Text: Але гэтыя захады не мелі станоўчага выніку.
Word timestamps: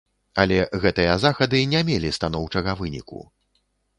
Але 0.43 0.55
гэтыя 0.85 1.17
захады 1.25 1.59
не 1.75 1.81
мелі 1.91 2.09
станоўчага 2.17 2.71
выніку. 2.83 3.21